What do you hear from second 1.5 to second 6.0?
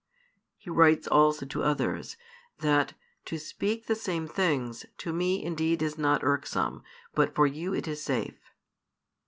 others, that to speak the same things, to me indeed is